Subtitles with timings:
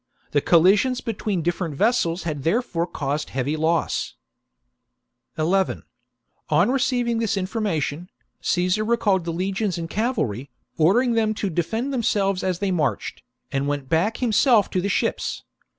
[0.31, 4.15] The collisions between different vessels had therefore caused heavy loss.
[5.37, 5.81] Caesar II.
[6.49, 8.09] Onrcceivlttg this information,
[8.41, 12.57] Caesar re the"coLt° called the legions and cavalry, ordering them to damage, dcfcnd themsclvcs as
[12.57, 15.43] they marched,^ and went navluamp"^ back himsclf to the ships.